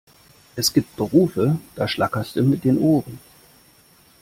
[0.55, 3.19] Es gibt Berufe, da schlackerste mit den Ohren!